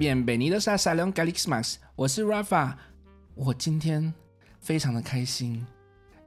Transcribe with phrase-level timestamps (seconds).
[0.00, 1.74] Bienvenidos a Salón Calixmas。
[1.94, 2.72] 我是 Rafa。
[3.34, 4.14] 我今天
[4.58, 5.66] 非常的开心，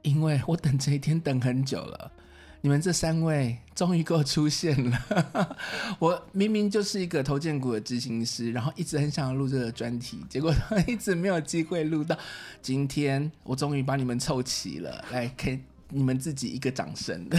[0.02, 2.12] 因为我等这一天等很久了。
[2.60, 5.56] 你们这三位终于给我出现了。
[5.98, 10.54] 我明明就是一个头建股的执行师，然后一直很想要录这个专题，结果
[10.86, 12.16] 一直没有机会录到。
[12.62, 15.58] 今天我终于把你们凑齐了，来给
[15.90, 17.26] 你们自己一个掌声。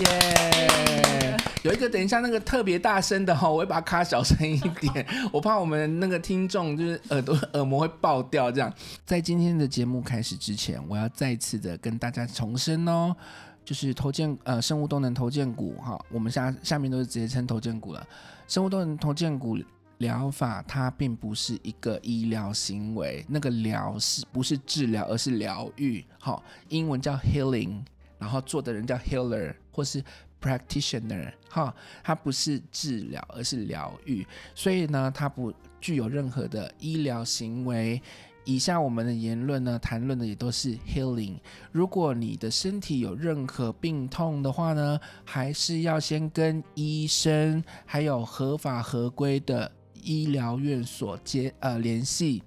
[0.00, 1.40] 耶、yeah！
[1.62, 8.50] 有一个等一下那个特别大声的哈，我会把它卡小声一点， 我怕我们那个听众就是耳朵耳膜会爆掉。
[8.50, 8.72] 这样，
[9.04, 13.14] 在今天的节目开始之前，我要再次的跟大家重申哦，
[13.62, 18.06] 就是头荐呃生物动能头荐股哈，我们下下面都是直接称头荐股了。
[18.48, 19.58] 生物动能头荐骨
[20.00, 26.04] 疗法它并不是一个医疗行为，那个疗是不是治疗，而是疗愈。
[26.18, 27.80] 好，英文叫 healing。
[28.18, 30.04] 然后做的人叫 healer 或是
[30.42, 37.98] practitioner，哈，它不是治疗，而是疗愈，所以呢，它不具有任何的医疗行为。
[38.44, 41.38] 以下我们的言论呢，谈论的也都是 healing。
[41.72, 49.72] 如果你的身体有任何病痛的话呢，还是要先跟医生还有合法合规的
[50.04, 52.42] 医疗院所接呃联系。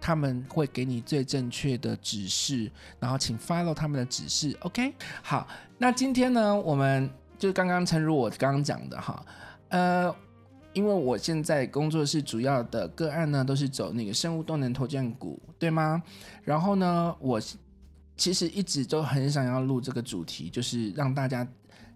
[0.00, 4.54] 他们会给你最正确的指示，然后请 follow 他们的指示。
[4.60, 5.48] OK，好，
[5.78, 7.08] 那今天呢，我们
[7.38, 9.24] 就刚刚诚如我刚刚讲的哈，
[9.70, 10.14] 呃，
[10.74, 16.02] 因为我现在工作室主要的个案呢，都是走那个生物动能头荐股，对吗？
[16.42, 17.40] 然后呢，我
[18.14, 21.48] 其实一直都很想要录这个主题，就是让大家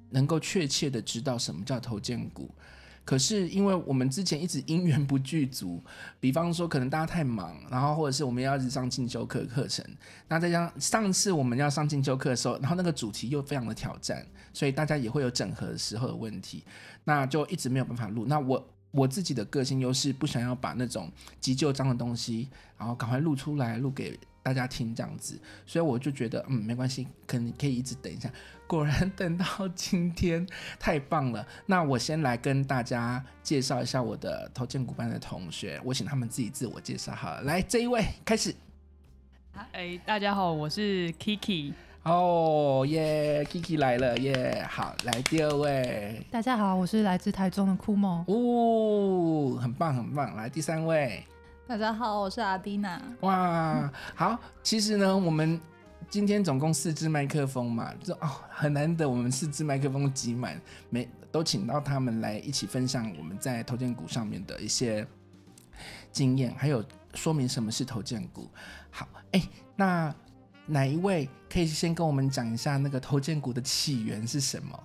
[0.09, 2.50] 能够确切的知道什么叫头荐股。
[3.09, 5.83] 可是因为我们之前一直因缘不具足，
[6.21, 9.83] 比方说可能大家太忙，然后或者是我们要一直上进修课课程，
[10.29, 16.63] 那再加上上次我们要上进修课的时候，然后那个主题又非常的挑战，所以大家也会有整合的时候的问题，
[17.05, 18.27] 那就一直没有办法录。
[18.27, 28.31] 那我我自己的个性又是不想要把那种急就章的东西，然后赶快录出来录给大家听这样子，所以我就觉得嗯没关系，可能可以一直等一下。
[28.66, 30.47] 果然等到今天，
[30.78, 31.47] 太棒了！
[31.66, 37.42] 那我先来跟大家介绍一下我的投建股班的同学，我请他们自己自我介绍好了。
[37.42, 38.54] 来，这一位开始。
[39.72, 41.72] 哎，大家好，我是 Kiki。
[42.04, 44.65] 哦耶，Kiki 来了耶！
[44.70, 46.25] 好，来第二位。
[46.30, 48.25] 大家好，我是来自台中的酷梦。
[48.26, 50.34] 哦，很棒很棒。
[50.36, 51.22] 来第三位。
[51.69, 52.99] 大家好，我是阿蒂娜。
[53.21, 55.61] 哇，好，其实呢，我们。
[56.09, 60.59] 今天总共四支麦克风嘛，这哦很难得，我们四支麦克风挤满，
[60.89, 65.07] 没都请到他们来一起分享我们在头荐骨上面的一些
[66.11, 68.49] 经验，还有说明什么是头荐骨。
[68.91, 69.43] 好，哎，
[69.77, 70.15] 那
[70.65, 74.83] 哪一位可以先跟我们讲一下那个头荐骨的起源是什么？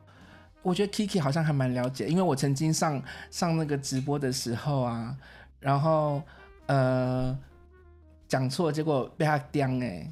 [0.61, 3.01] 我觉得 Kiki 好像还蛮了解，因为我曾经上
[3.31, 5.15] 上那个直播的时候啊，
[5.61, 6.21] 然后
[6.67, 7.37] 呃
[8.27, 10.07] 讲错，结果被他叼哎。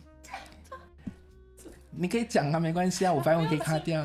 [1.94, 4.03] 你可以讲啊，没关系啊，我发现我可以卡掉。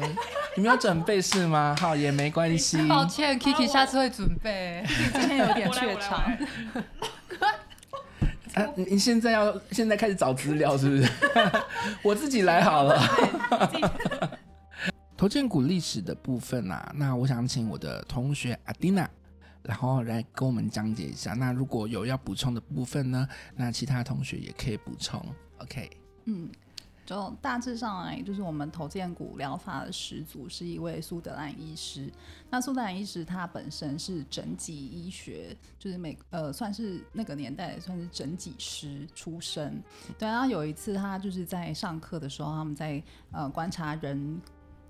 [0.57, 1.77] 你没有准备是吗？
[1.79, 2.85] 好，也没关系。
[2.89, 4.85] 抱歉，Kiki 下次会准备。
[5.13, 6.21] 今天有点怯场。
[8.55, 11.13] 啊，你现在要现在开始找资料是不是？
[12.03, 13.01] 我自己来好了。
[15.17, 19.09] 头荐 股历史的部分啊，那我想请我的同学阿蒂娜，
[19.67, 21.35] 然后来跟我们讲解一下。
[21.35, 25.25] 那如果有要补充的部分呢，那其他同学也可以补充。
[25.59, 25.91] OK，
[26.25, 26.51] 嗯。
[27.05, 32.13] 就大致上来，就是我们头荐骨疗法的始祖是一位苏德兰医师。
[32.51, 39.81] 那苏德兰医师他本身是整脊医学，就是每呃算是那个年代算是整脊师出身。
[40.19, 43.01] 对，然后有一次他就是在上课的时候，他们在
[43.31, 44.41] 呃观察人。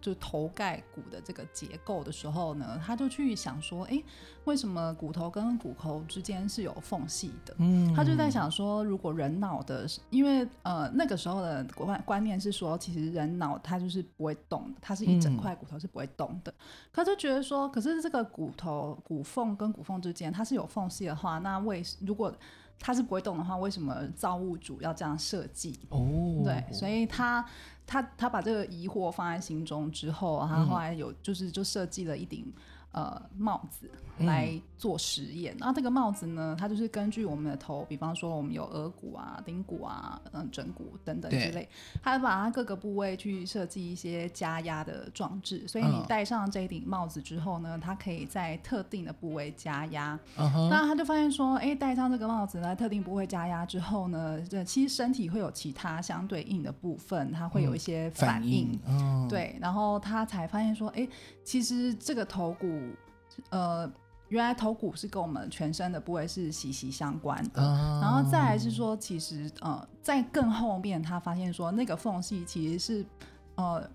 [0.07, 4.01] 就头盖骨的这个结构的时候呢，他就去想说，哎，
[4.45, 7.53] 为什么骨头跟骨头之间是有缝隙的？
[7.59, 16.55] 嗯，他就在想说，如果人脑的，因为呃那个时候的观观念是说，其实人脑它就是不会动的，它是一整块骨头是不会动的。
[16.93, 22.33] 他、嗯、就觉得说，可是这个骨头骨缝跟骨缝之间它是有缝隙的话，那为如果
[22.79, 25.79] 它是不会动的话，为什么造物主要这样设计？
[25.89, 27.45] 哦，对，所以他
[27.87, 32.53] 他他把这个疑惑放在心中之后，他后来有就是就设计了一顶。
[32.97, 33.91] 呃，帽子
[34.21, 35.55] 来做实验。
[35.59, 41.69] 那、嗯、这个帽子呢，它就是根据我们的头，比方说我们有额骨啊、顶骨啊、嗯、枕骨等等之类，
[42.03, 45.69] 它把它各个部位去设计一些加压的装置。
[45.69, 50.19] 所以你戴上这一顶帽子之后呢，它可以在特定的部位加压。
[50.39, 50.71] Uh-huh.
[50.71, 58.73] 那他就发现说，哎、欸，戴上这个帽子在特定部位加压之后呢，这其实身体会有其他相对应的部分，它会有一些反应。
[58.87, 61.09] 嗯、反应对，然后他才发现说，哎、欸，
[61.47, 62.67] 其实这个头骨。
[63.51, 63.91] 呃，
[64.29, 73.07] 原来头骨是跟我们全身的部位是息息相关的，嗯、然后再来是说，其实呃，在更后面他发现说，那个缝隙其实是
[73.55, 73.89] 呃。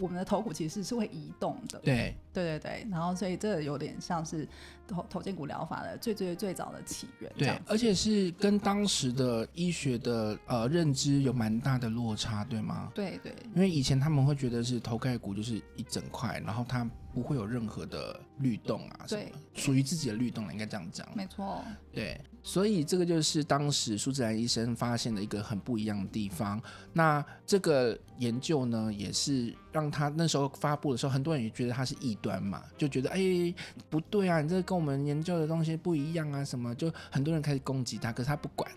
[0.00, 4.46] 我们的头骨其实是会移动的，对对对对，然后所以这有点像是
[4.86, 12.90] 头头肩骨疗法的最最最早的起源，对，而且是跟当时的医学的呃认知有蛮大的落差，对吗？
[12.94, 22.20] 对对，因为以前他们会觉得是头盖骨就是一整块，然后它不会有任何的律动啊，对，属于自己的律动了，应该这样讲，没错，对。
[22.42, 26.62] 所以这个就是当时苏子然医生发现的一个很不一样的地方。
[26.92, 33.54] 那这个研究呢，也是让他那时候发布的时候，很多人也觉得他是异端嘛，就觉得哎
[33.88, 38.68] 不对啊，你这跟我们研究的东西不一样啊，什么就很多人开始攻击他，可是他不管，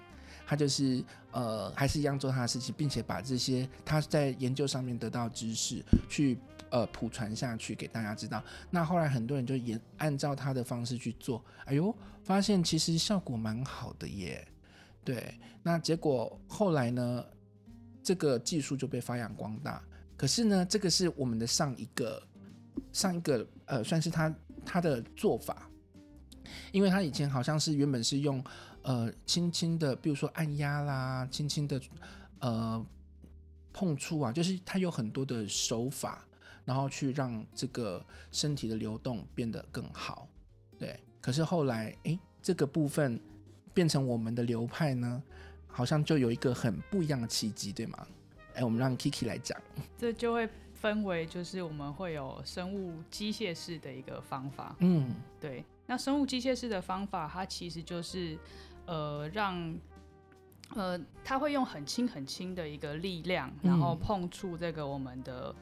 [0.46, 6.38] 他就是呃还是一样做他的事情，并且把这些他在研究上面得到知识去。
[6.72, 8.44] 呃，普传下去给大家知道。
[8.69, 11.92] 那后来很多人就也按照他的方式去做，哎呦，
[12.22, 14.48] 发现其实效果蛮好的耶。
[15.04, 17.25] 对，那结果后来呢，
[18.04, 19.81] 这个技术就被发扬光大。
[20.16, 22.22] 可是呢，这个是我们的上一个
[22.92, 24.34] 上一个呃，算是他
[24.66, 25.70] 他的做法，
[26.72, 28.44] 因为他以前好像是原本是用
[28.81, 31.81] 呃轻轻的，比如说按压啦，轻轻的
[32.40, 32.86] 呃
[33.74, 36.26] 碰触啊，就是他有很多的手法。
[36.66, 40.28] 然后去让这个身体的流动变得更好，
[40.78, 41.00] 对。
[41.20, 43.20] 可是后来，诶，这个部分
[43.74, 45.24] 变成我们的流派呢，
[45.66, 48.08] 好像就有一个很不一样的契机，对吗？
[48.54, 49.60] 诶，我们让 Kiki 来讲。
[49.98, 50.48] 这就会
[50.80, 55.64] 分为，就是我们会有生物机械式的一个方法，嗯，对。
[55.86, 58.38] 那生物机械式的方法，它其实就是，
[58.86, 59.76] 呃，让，
[60.76, 65.54] 呃，它会用很轻很轻的一个力量，然后碰触这个我们的。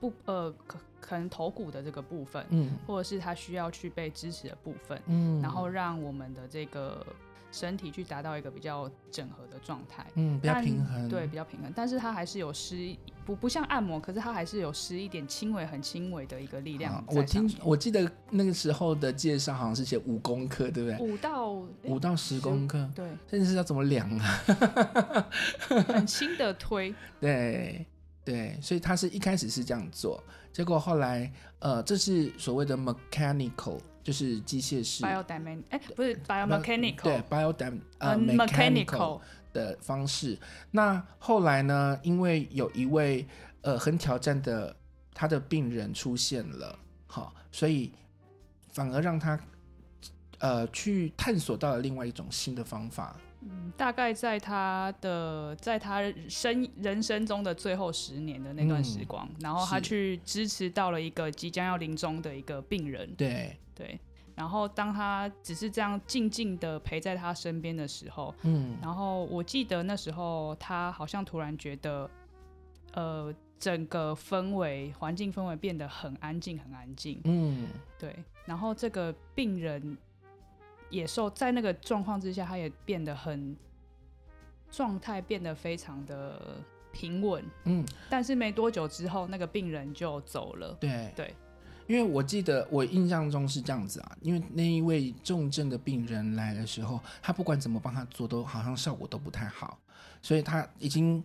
[0.00, 7.06] 不，呃，可可能头骨的这个部分，嗯，或者是它需要去被支持的部分，嗯，然后让我们的这个
[7.52, 12.96] 身体去达到一个比较整合的状态，嗯，比较平衡，对，比较平衡，但是它还是有施
[13.30, 17.04] 不不像按摩，可是它还是有施一点轻微、很轻微的一个力量。
[17.08, 20.98] 我听我记得那个时候的介绍好像是写五公克，对不对？
[20.98, 21.52] 五到
[21.84, 24.42] 五到十公克，对，甚至是要怎么量啊？
[25.86, 27.86] 很轻的推，对。
[28.22, 30.22] 对，所以他是一开始是这样做，
[30.52, 35.02] 结果后来，呃，这是所谓的 mechanical，就是机械式。
[35.02, 39.20] biodynamic，哎，不是 biomechanical，对，biodynamic，呃，mechanical
[39.52, 40.38] 的方式。
[40.70, 43.26] 那后来呢，因为有一位
[43.62, 44.74] 呃很挑战的
[45.12, 47.92] 他的病人出现了，好，所以
[48.68, 49.38] 反而让他
[50.38, 53.16] 呃去探索到了另外一种新的方法。
[53.42, 63.14] 嗯，大概在他的在他生人生中的最后十年的那段时光，嗯，然后他去支持到了一个即将要临终的一个病人。
[63.14, 63.98] 对对，
[64.40, 72.10] 然后当他只是这样静静的陪在他身边的时候，嗯，然后我记得那时候他好像突然觉得，
[72.94, 77.20] 呃，整个氛围环境氛围变得很安静，很安静。
[77.24, 77.68] 嗯，
[77.98, 78.16] 对，
[78.46, 79.98] 然后这个病人。
[80.92, 83.56] 野兽在那个状况之下，他也变得很
[84.72, 86.56] 状态变得非常的
[86.90, 90.76] 平稳，嗯，但是没多久之后，那个病人就走了。
[90.80, 91.34] 对对，
[91.90, 99.76] 因为我记得我印象中是这样子啊，因为那一位重症的病人来的时候，他不管怎么帮他做，都好像效果都不太好，
[100.22, 101.20] 所以他已经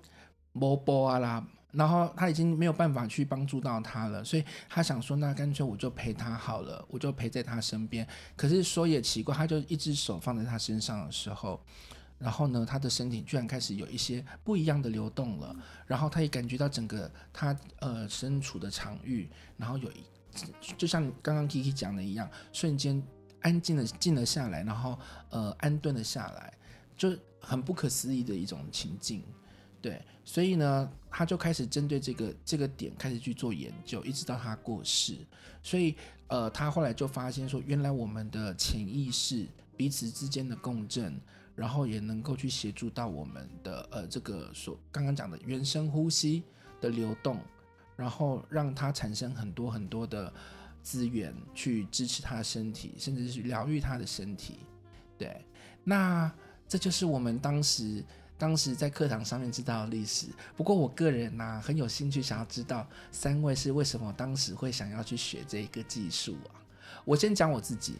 [0.53, 1.45] 摸波啊啦。
[1.71, 8.07] 然后他已经没有办法去帮助到他了，所以他想说，那干脆我就陪他好了，我就陪在他身边。
[8.35, 11.61] 可是说也奇怪，他就一只手放在他身上的时候，
[12.17, 15.55] 然后呢，他的身体居然开始有一些不一样的流动了。
[15.85, 20.01] 然后他也感觉到整个他呃身处的场域，然后有一
[20.77, 23.01] 就像刚刚 Kiki 讲的一样，瞬间
[23.41, 24.97] 安静的静了下来，然后
[25.29, 26.53] 呃安顿了下来，
[26.97, 29.23] 就很不可思议的一种情境。
[29.81, 35.15] 对，所以呢，他就开始针对这个这个点开始去做研究，一直到他过世。
[35.61, 35.95] 所以，
[36.27, 41.21] 呃，他后来就发现说，原来我们的潜意识彼此之间的共振，
[41.55, 46.43] 然后也能够去协助到我们的呃这个所刚刚讲的原生呼吸
[46.81, 47.39] 的流动，
[47.95, 50.31] 然后让他产生很多很多的
[50.81, 54.59] 资源去支持他的身体，甚至是疗愈他的身体。
[55.17, 55.45] 对，
[55.83, 56.31] 那
[56.67, 58.03] 这就是我们当时
[58.37, 60.27] 当时在课堂上面知道的历史。
[60.55, 66.59] 不过我个人呢、很有兴趣想要知道三位是为什么当时会想要去学这一个技术啊？
[67.05, 67.95] 我先讲我自己，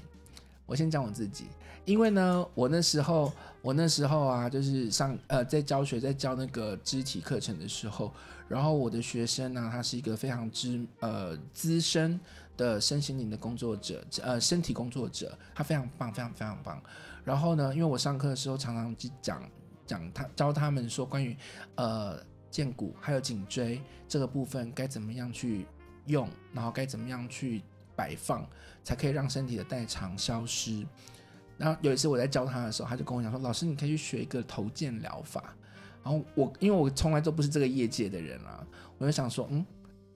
[0.65, 1.45] 我先讲我自己，
[1.85, 3.31] 因为呢，我那时候
[3.61, 8.11] 我那时候啊，就是上呃在教学在教那个肢体课程的时候，
[8.47, 12.19] 然后我的学生呢、他是一个非常资呃资深
[12.57, 16.81] 的身心灵的工作者，呃身体工作者，他非常棒，非常非常棒。
[17.23, 19.43] 然后呢，因为我上课的时候常常去讲
[19.85, 21.37] 讲他教他们说关于
[21.75, 22.19] 呃
[22.49, 25.67] 荐骨还有颈椎这个部分该怎么样去
[26.07, 27.61] 用，然后该怎么样去。
[27.95, 28.47] 摆放
[28.83, 30.85] 才可以让身体的代偿消失。
[31.57, 35.55] 然后有一次我在教他的时候，他就跟我讲说：“老师，你可以去学一个头肩疗法。”
[36.03, 38.65] 然后我因为我从来都不是这个业界的人啊，
[38.97, 39.65] 我就想说：“嗯，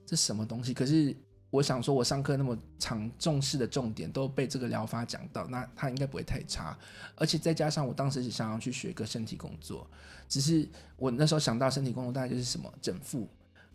[0.04, 1.16] 这什么东西？”可是
[1.48, 6.78] 我想说，我上课那么长重视的重点都被这个疗法讲到，那他应该不会太差。
[7.16, 9.84] 而且再加上我当时是想要去学一个身体工作，
[10.28, 13.26] 只是我那时候想到身体工作大概就是什么整复、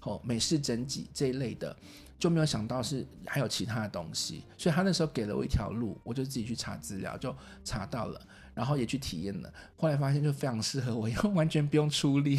[0.01, 1.75] 哦美式整脊这一类的。
[2.17, 8.19] 就没有想到是还有其他的东西，所以他那时候给了我一条路，我就自己去查资料，就查到了，
[8.53, 9.53] 然后也去体验了。
[9.75, 12.37] 后来发现就非常适合我，因为完全不用出力，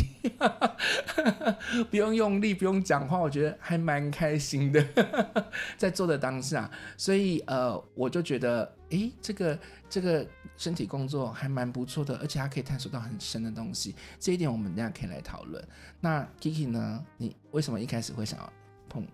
[1.90, 4.84] 不用用力，不用讲话，我觉得还蛮开心的，
[5.76, 6.70] 在做的当下。
[6.96, 9.58] 所以呃，我就觉得，诶，这个
[9.90, 13.94] 这个身体工作还蛮不错的，而且还可以探索到很深的东西。
[14.18, 15.62] 这一点我们等下可以来讨论。
[16.00, 17.04] 那 Kiki 呢？
[17.18, 18.52] 你为什么一开始会想要
[18.88, 19.06] 碰？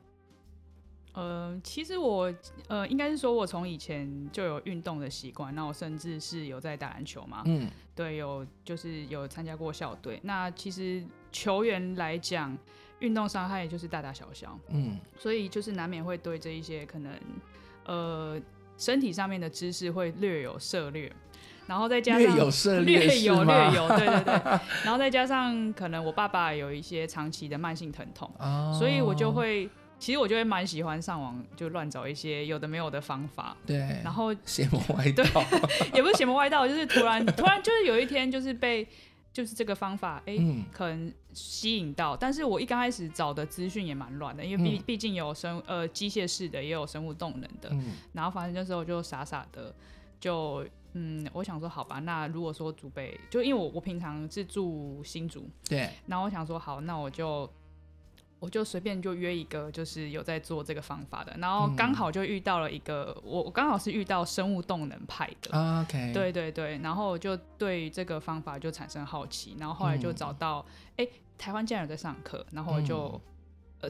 [1.14, 2.33] 呃，其实我
[2.69, 10.19] 呃，应该是说，我从以前就有运动的习惯，那我甚至是有在打篮球嘛，嗯，对，有就是有参加过校队。
[10.23, 12.57] 那其实球员来讲，
[13.00, 17.12] 运动伤害就是大大小小，嗯，所以就是难免会对这一些可能
[17.85, 18.40] 呃
[18.78, 21.12] 身体上面的知识会略有涉略，
[21.66, 22.50] 然后再加上略有
[22.81, 24.33] 略有略有，对对对，
[24.83, 29.69] 然后再加上可能我爸爸有一些长期的慢性疼痛，哦，所以我就会。
[30.02, 33.56] 其实我就会蛮喜欢上网，就乱找一些有的没有的方法。
[33.64, 35.23] 对，然后邪魔歪道，
[35.94, 38.85] 也不是邪魔歪道，就是突然突然就是有一天就是被
[39.32, 47.68] 就是这个方法哎、嗯、可能吸引到，但是我一刚开始找的资讯也蛮乱的，因为毕、嗯、毕竟有生呃机械式的，也有生物动能的。
[47.71, 49.73] 嗯、然后反正那时候就傻傻的
[50.18, 57.49] 就嗯，我想说好吧，那如果说祖辈就因为我我平常是住新竹，对，然后我想说好，那我就。
[58.43, 70.59] 我就随便就约一个，就是有在做这个方法的，然后刚好就遇到了一个，嗯、我刚好是遇到生物动能派的、啊、，OK，对对对，然后就对这个方法就产生好奇，然后后来就找到，
[70.97, 73.21] 哎、嗯欸，台湾竟然有在上课，然后我就。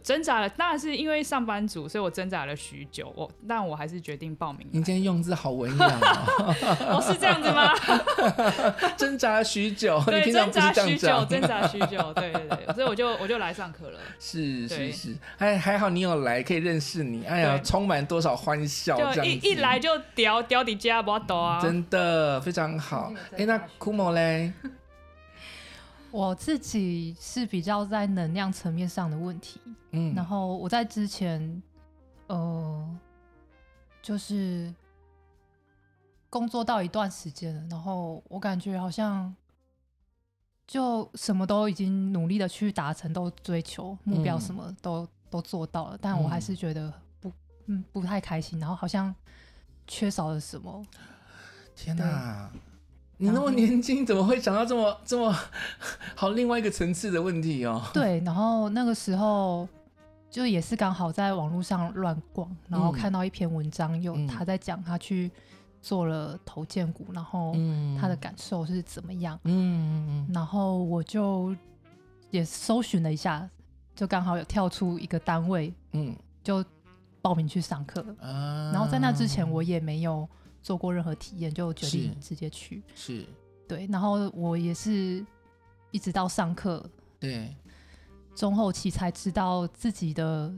[0.00, 3.12] 挣扎了，当然是因为上班族，所以我挣扎了许久。
[3.16, 4.66] 我，但我还是决定报名。
[4.70, 5.86] 你今天用字好文雅
[6.38, 6.54] 哦，
[6.98, 7.72] 哦，是这样子吗？
[8.96, 13.98] 挣扎许久，对，挣扎许久， 挣扎许久，对对对，所以我就我就来上课了。
[14.18, 17.24] 是是是，还还好你有来，可以认识你。
[17.24, 23.12] 哎呀，充满多少欢笑，这样一一来就屌屌的家不多啊，真的非常好。
[23.36, 24.52] 哎，那 Kumo 嘞？
[26.12, 29.58] 我自己是比较在能量层面上的问题，
[29.92, 31.62] 嗯，然后我在之前，
[32.26, 32.98] 呃，
[34.02, 34.72] 就是
[36.28, 39.34] 工作到一段时间了，然后我感觉好像
[40.66, 47.32] 就什么都已经努力的去达成，都追求目标，什么都、嗯、都做到了，但我还是觉得不，
[47.66, 49.14] 嗯，不太开心，然后好像
[49.86, 50.84] 缺少了什么。
[51.74, 52.52] 天哪！
[53.22, 55.32] 你那么年轻，怎么会想到这么这么
[56.16, 57.80] 好另外一个层次的问题哦？
[57.94, 59.68] 对，然后那个时候
[60.28, 65.30] 就也是刚好在网络上乱逛，然后看到一篇文章，有他在讲他去
[65.80, 67.54] 做了头肩骨，然后
[67.96, 69.38] 他的感受是怎么样？
[69.44, 71.54] 嗯，然后我就
[72.32, 73.48] 也搜寻了一下，
[73.94, 76.12] 就刚好有跳出一个单位，嗯，
[76.42, 76.64] 就
[77.20, 78.04] 报名去上课。
[78.20, 80.28] 然后在那之前我也没有。
[80.62, 83.26] 做过任何体验就决定直接去，是，是
[83.66, 83.86] 对。
[83.90, 85.24] 然后我也是
[85.90, 86.88] 一直到上课，
[87.18, 87.52] 对，
[88.36, 90.52] 中后期才知道自己的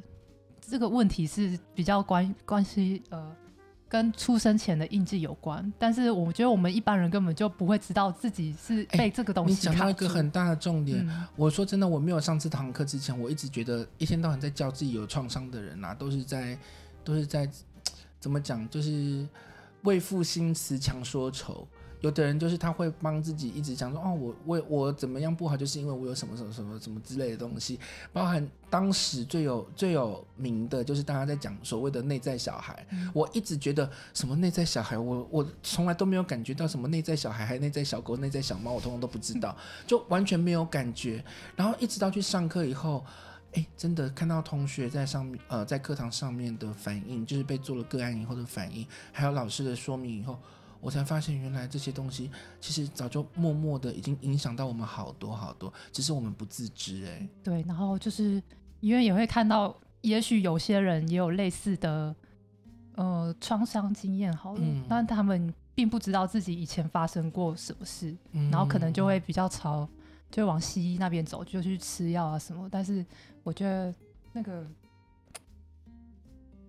[0.60, 3.34] 这个问题是比较关关系呃，
[3.88, 5.72] 跟出生前的印记有关。
[5.78, 9.54] 但是我觉得我们一般人根本就不会知道自己是被这个东西。
[9.54, 16.58] 你讲到一个很大的重点，嗯、我说真的，我没有上这堂课之前，我一直觉得一天到晚在教自己有创伤的人啊，都是在
[17.02, 17.50] 都是在
[18.20, 19.26] 怎么讲，就是。
[19.84, 21.66] 为赋新词强说愁，
[22.00, 27.78] 有的人就是他会帮自己一直讲说，哦，我我我怎么样不好，就是因为我有什么什么什么什么之类的东西，
[28.12, 41.24] 包含当时最有最有名的就是大家在讲所谓的内在小孩，嗯、我一直觉得什么内在小孩，我我从来都没有感觉到什么内在小孩，还内在小狗、内在小猫，我通通都不知道， 就完全没有感觉，
[41.56, 43.04] 然后一直到去上课以后。
[43.54, 50.38] 哎，真的看到同学在上面，呃，在课堂上面的反应，就是被做了个案以后的反应，还有老师的说明以后，
[50.80, 52.30] 我才发现原来这些东西
[52.60, 57.06] 其实早就默默的已经影响到我们好多好多，只是我们不自知。
[57.06, 58.42] 哎，对，然后就是
[58.80, 62.14] 因为也会看到，也许有些人也有类似的，
[62.96, 69.88] 呃，创伤经验，好了，嗯、但他们并不知道自己以前发生过什么事，嗯、然后可能就会比较朝。
[70.34, 72.68] 就往西医那边走，就去吃药啊什么。
[72.68, 73.06] 但是
[73.44, 73.94] 我觉得
[74.32, 74.66] 那个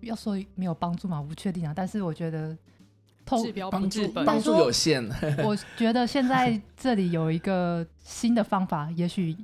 [0.02, 1.72] 要说没有帮助嘛，我不确定啊。
[1.74, 2.56] 但是我觉得
[3.24, 5.04] 透帮助帮助有限。
[5.42, 9.36] 我觉得现在这里有一个新的方法，也许。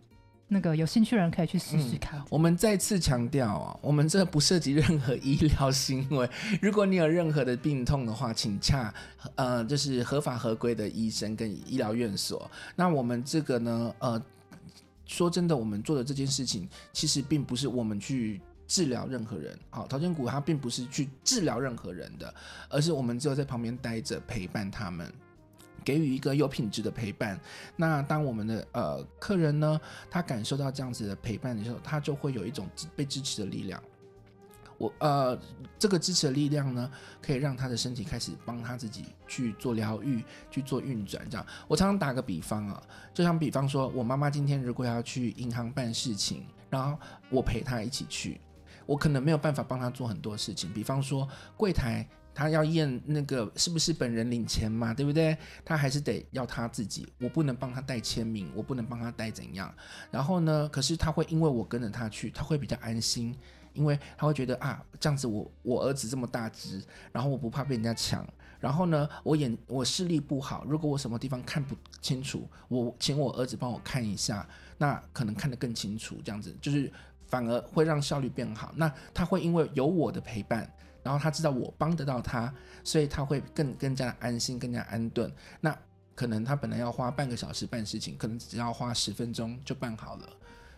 [0.53, 2.21] 那个有兴趣的人可以去试试看。
[2.21, 2.27] 嗯。
[2.29, 6.29] 我们再次强调啊，我们这不涉及任何医疗行为。
[6.61, 8.93] 如果你有任何的病痛的话，请洽
[9.35, 12.51] 呃，就是合法合规的医生跟医疗院所。
[12.77, 14.23] 那我们这个呢，呃，
[15.07, 19.59] 说真的，我们做的这件事情其实并不是我们去治疗任何人。
[19.71, 22.33] 好，陶建谷他并不是去治疗任何人的，
[22.69, 25.11] 而是我们只有在旁边待着陪伴他们。
[25.85, 27.39] 给予一个有品质的陪伴。
[27.77, 33.83] 那当我们的呃客人呢，他感受到这样子的陪伴的时候，他就会有一种被支持的力量。
[34.79, 35.39] 我呃，
[35.79, 41.25] 这个支持的力量呢，可以让他的身体开始帮他自己去做疗愈，去做运转。
[41.31, 42.83] 这样，我常常打个比方啊，
[43.15, 46.99] 就像比方说，我妈妈今天如果要去银行办事情，然后
[47.31, 48.41] 我陪她一起去，
[48.85, 52.09] 我可能没有办法帮她做很多事情，比方说柜台。
[52.35, 55.37] 他要验那个是不是本人领钱嘛，对不对？
[55.65, 59.73] 他还是得要他自己，我不能帮他带签名，我不能帮他带怎样。
[60.11, 63.37] 然后呢，可是他会因为我跟着他去，他会比较安心，
[63.75, 68.27] 因为他会觉得啊，这样子我我儿子这么大只，然后我不怕被人家抢。
[68.59, 76.17] 然后呢，我眼我视力不好，如果我什么地方看不清楚，我请我儿子帮我看一下，那可能看得更清楚。
[76.25, 76.91] 这样子就是
[77.27, 78.73] 反而会让效率变好。
[78.77, 80.73] 那他会因为有我的陪伴。
[81.03, 82.53] 然后他知道我帮得到他，
[82.85, 85.31] 所以他会更更加的安心，更加安顿。
[85.61, 85.77] 那
[86.15, 90.29] 可能他本来要花半个小时办事情，可能只要花十分钟就办好了。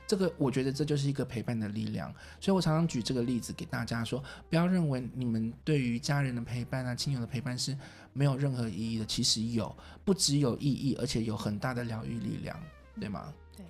[0.07, 2.15] 这个我觉得这就是一个陪伴的力量。
[2.39, 7.77] 所以我常常举这个例子给大家说，不要认为你们对于家人的陪伴啊、亲友的陪伴是
[8.13, 12.59] 没有任何意义的，其实有，不只有意义，而且有很大的疗愈力量，
[13.01, 13.33] 对吗？
[13.57, 13.67] 对，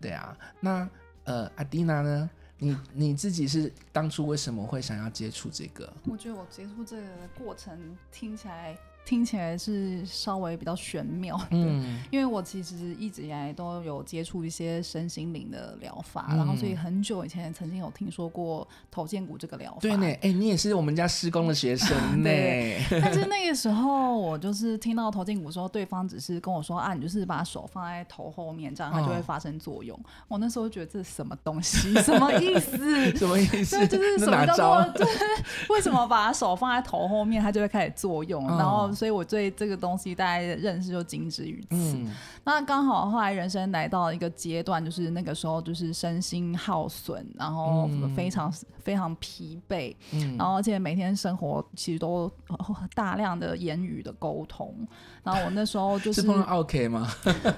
[0.00, 0.36] 对啊。
[0.60, 0.88] 那
[1.24, 2.30] 呃，阿蒂娜呢？
[2.62, 5.92] 你你自己是当初为什么会想要接触这个？
[6.04, 8.78] 我觉得我接触这个过程听起来。
[9.04, 19.78] 听起来是稍微比较玄妙，嗯，因为我其实一直以来都有接触一些身心灵的疗法，嗯、然后所以很久以前曾经有听说过头肩骨这个疗法。
[19.80, 22.24] 对呢，哎、欸，你也是我们家施工的学生 呢。
[22.24, 22.80] 对。
[22.90, 29.96] 但是 那个时候我就是听到头肩骨说，对方只是跟我说啊，你就是把手放在头后面，这样它就会发生作用。
[29.98, 31.92] 哦、我那时候觉得这是什么东西？
[32.02, 33.16] 什么意思？
[33.16, 33.86] 什么意思？
[33.88, 34.92] 就是什么叫做？
[34.96, 35.18] 就是
[35.70, 38.48] 为什么把手放在头后面，它就会开始作用？
[38.48, 38.91] 哦、然后。
[38.94, 41.96] 所以我对这个东西大概认识就仅止于此。
[41.96, 42.10] 嗯、
[42.44, 52.30] 那刚好后来人生来到一个阶段，就是那个时候就是身心耗损，然后非常、嗯、非常疲惫，嗯、然后而且每天生活其实都
[52.94, 54.74] 大量的言语的沟通。
[55.24, 57.08] 然后我那时候就是，是碰到 OK 吗？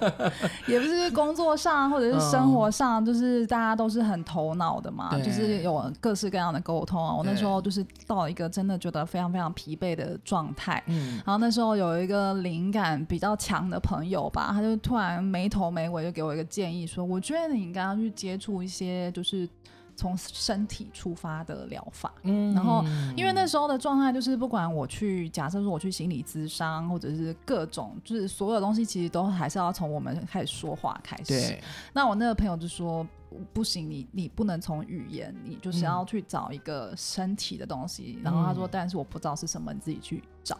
[0.68, 7.14] 也不是工作上或者是生活上，就是大家都是很头脑的嘛，嗯、就是有各式各样的沟通啊。
[7.14, 10.83] 我那时候就是到了一个真的觉得非常非常疲惫的状态。
[10.87, 11.14] 嗯。
[11.24, 19.48] 然后那时候有一个灵感比较强的朋友吧，他就突然没头没尾就给我一个建议，说：“我觉得你应该要去接触一些就是。”
[19.97, 22.85] 从身体出发的疗法，嗯，然后
[23.17, 31.25] 因为那时候的状态就是，不管我去，假设说我去心理咨商，或者是各种，就是所有东西，其实都还是要从我们开始说话开始。
[31.25, 31.63] 对。
[31.93, 33.07] 那我那个朋友就说，
[33.53, 38.17] 不行，你你不能从语言，你就是要去找一个身体的东西。
[38.19, 40.59] 嗯、然后他说，但是我不知道是什么，你自己去找。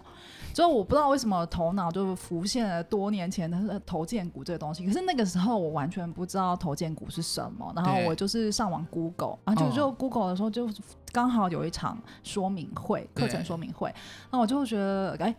[0.53, 10.69] 所以我不知道为什么头脑就浮现了多年前的头肩骨这个东西，可是那个时候我完全不知道头肩骨是什么，然后我就是上网 Google，然后就就 Google 的时候就
[11.13, 13.95] 刚好有一场说明会，课程说明会，
[14.31, 15.35] 那我就觉得哎。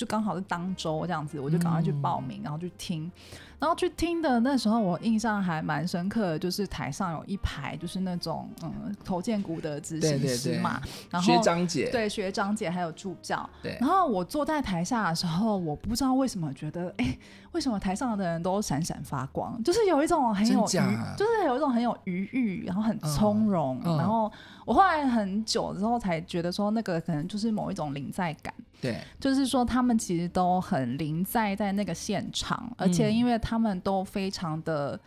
[0.00, 3.12] 就刚好是当周这样子，我就赶快去报名，然后去听。
[3.58, 13.76] 然后去听的那时候，我印象还蛮深刻的，就是台上有一排就是那种嗯头建股的执行师嘛，然后学长姐对学长姐还有助教，对。
[13.78, 17.18] 然后我坐在台下的时候，我不知道为什么觉得，哎，
[17.52, 19.62] 为什么台上的人都闪闪发光？
[19.62, 23.78] 就是有一种很有余，就是有一种很有余裕，然后很从容。
[23.84, 24.32] 嗯嗯、然后
[24.64, 28.54] 我后来很久之后才觉得说，那个可能就是某一种临在感。
[28.80, 34.98] 对，就是说他们其实都很临在在那个现场，而且因为他们都非常的。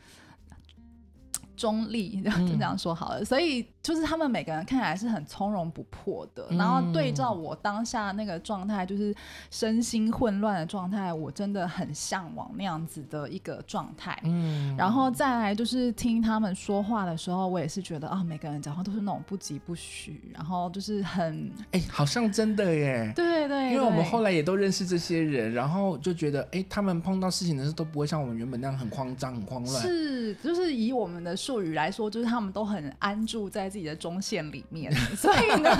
[1.56, 3.22] 中立， 就这样说好了。
[3.22, 9.14] 嗯、所以就是他们每个人看起来是很从容不迫的，嗯、然后对照我当下那个状态，就是
[9.52, 14.18] 身心混乱的状态，我真的很向往那样子的一个状态。
[14.24, 23.12] 嗯，然后再来就是听他们说话的时候，我也是觉得啊，每个人讲话都是那种不疾不徐，然后就是很哎、欸，好像真的耶。
[23.14, 29.82] 对，对对，因为我们后来也都认识这些人，然后就觉得哎、欸，他们碰到事情的时候都不会像我们原本那样很慌张、很慌乱。
[29.82, 31.34] 是，就是以我们的。
[31.36, 35.76] 术语来说，就是他们都很安住在自己的中线里面， 所以呢，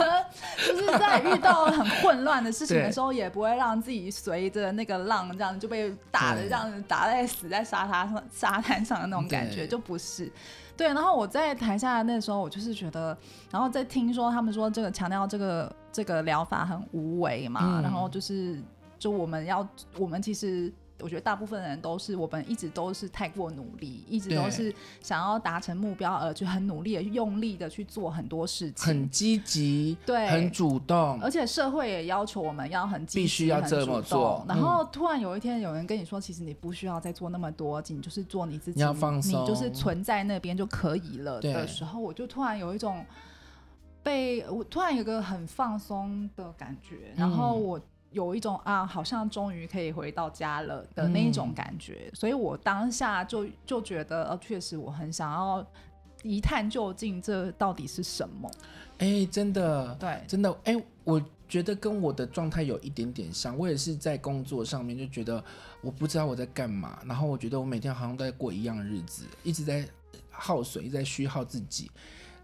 [0.58, 10.32] 就是在遇到很混乱的事情的时候，也不会让自己随着那个浪这样就被打的这样子打在死在沙滩上沙滩上的那种感觉，就不是。
[10.76, 13.16] 对，然后我在台下的那时候，我就是觉得，
[13.52, 18.60] 然后在听说他们说这个强调这个这个疗法很无为嘛，然后就是
[18.98, 19.68] 就我们要
[20.00, 20.74] 我们其实。
[21.00, 31.20] 我觉得大部分人都是我们一直都是太过努力，一直都是想要达成目标，而去很努力的、用力的去做很多事情，很积极，对，很主动。
[31.22, 34.46] 而且社会也要求我们要很积极，必须要这么做。
[34.48, 43.06] 然后突然有一天有人跟你说，其实你不需要再做那么多，你就是做你自己，你要放松，你就是存在那边就可以了的时候，我就突然有一种
[44.02, 47.80] 被我突然有个很放松的感觉，然后我。
[48.14, 55.66] 有一种啊，好像终于可以回到家了的那一种感觉，嗯、所以我当下就就觉得，呃，确实我很想要
[56.22, 58.50] 一探究竟，这到底是什么？
[59.00, 65.44] 哎、欸，真的，对，真的，哎、欸，我觉得跟我的状态有一点点像，我也是在工作上面就觉得
[65.82, 69.86] 我不知道我在干嘛，然后我觉得我每天好像都在过一样的日子，一直在
[70.30, 71.92] 耗水，一直在虚耗自己。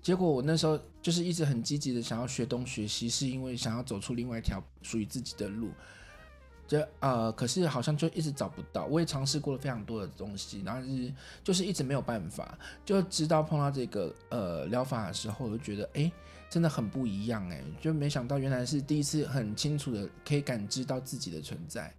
[0.01, 5.69] 结果我那时候就是一直很积极的想要学东学西，是因为想要走出另外一条属于自己的路。
[6.67, 8.85] 就呃，可是好像就一直找不到。
[8.85, 12.57] 我也尝试过了非常多的东西，然后是就是一直没有办法。
[12.85, 16.11] 就直到碰到这个呃疗法的时候，我就觉得哎、
[16.49, 21.93] 真的很不一样哎、就没想到原来是第一次很清楚的可以感知到自己的存在。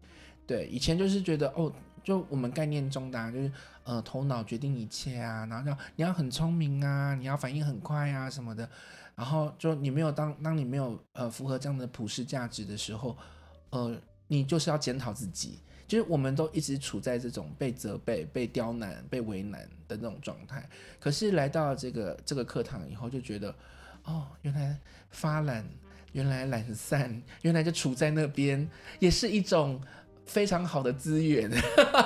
[0.46, 1.72] 对，以前就是觉得哦。
[2.02, 3.52] 就我们概念中的、啊，就是
[3.90, 8.68] 呃头脑决定一切啊，然后要你要很聪明啊，你要反应很快啊什么的，
[9.16, 13.16] 然后就你没有当当你没有呃符合这样的普世价值的时候，
[13.70, 20.64] 呃你就是要检讨自己，就是我们都一直处在这种被责备、被刁难、被为难的那种状态。
[21.00, 23.52] 可是来到这个这个课堂以后，就觉得
[24.04, 24.78] 哦，原来
[25.10, 25.68] 发懒，
[26.12, 29.80] 原来懒散，原来就处在那边，也是一种。
[30.30, 31.50] 非常好的资源，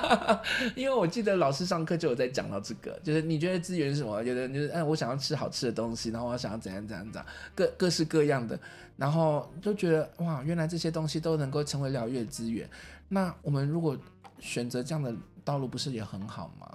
[0.75, 4.23] 因为我记得老师上课就有在讲到这个，就是你觉得资源是什么？
[4.23, 8.59] 有的人就是，哎，我想要吃好吃的东西，然后我想要怎样怎样怎样，各各式各样的，
[8.97, 12.67] 然后就觉得哇，原来这些东西都能够成为疗愈的资源。
[13.11, 13.95] 那我们如果
[14.39, 16.67] 选择这样的道路，不是也很好吗？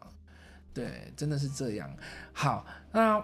[0.72, 1.92] 对，真的是这样。
[2.32, 3.20] 好，那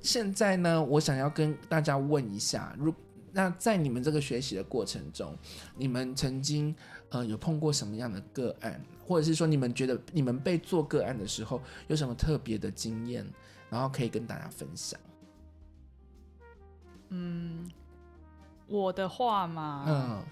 [0.00, 2.94] 现在呢，我想要跟大家问一下，如
[3.32, 5.36] 那在你们这个学习的过程中，
[5.76, 6.72] 你们曾经。
[7.10, 13.26] 呃，有碰过什么样的个案，或者是说你们觉得你们被做个案的时候有什么特别的经验，
[13.70, 15.00] 然后可以跟大家分享？
[17.08, 17.66] 嗯，
[18.66, 20.22] 我的话嘛，嗯，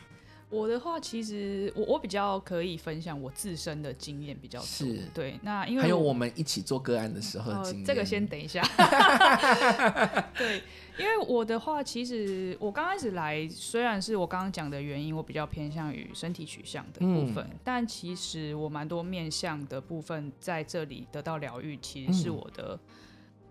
[0.48, 5.38] 我的话其实我我比较可以分享我自身的经验比较多，是对。
[5.42, 8.62] 那因为还有我们一起做个案的时候的经验，呃，这个先等一下，
[10.38, 10.62] 对。
[10.98, 22.80] 因为我的话，其实我刚开始来，虽然是我刚刚讲的原因，我比较偏向于身体取向的部分，嗯、但其实我蛮多面向的部分在这里得到疗愈，其实是我的、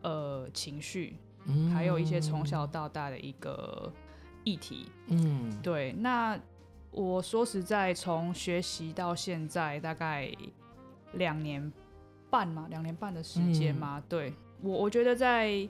[0.01, 3.93] 嗯、呃情绪，嗯、还有一些从小到大的一个
[4.43, 4.87] 议题。
[5.09, 5.91] 嗯，对。
[5.91, 6.39] 那
[6.95, 10.31] 我说实在，从学习到现在大概
[11.13, 11.71] 两年
[12.29, 15.67] 半嘛，两年半的时间嘛，嗯、对我我觉得在。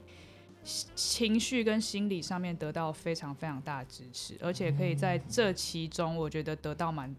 [0.95, 7.15] 情绪跟心理上面得到非常非常大的支持，而且可以在这其中，我觉得得到蛮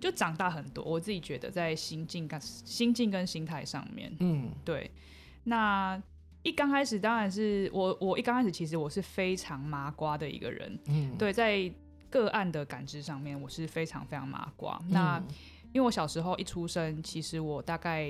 [0.00, 0.82] 就长大很多。
[0.82, 4.90] 我自己觉得在心境跟心境跟心态上面，嗯，对。
[5.44, 6.02] 那
[6.42, 11.70] 一刚开始当然是我，我一刚开始其实我是非常麻瓜的一个人，嗯，对，在
[12.10, 14.78] 个案的感知上面，我是非常非常麻瓜。
[14.84, 15.22] 嗯、那
[15.72, 18.08] 因为我小时候一出生，其实我大概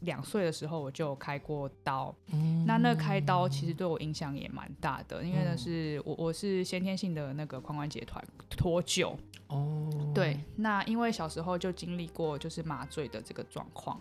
[0.00, 2.14] 两岁的时候我就开过刀。
[2.32, 9.14] 嗯、那那开刀其实对我影响也蛮大的，因为呢是我我是先天性的那个髋关节团脱臼。
[9.48, 14.00] 哦，对，那因为小时候就经历过就是麻醉的这个状况，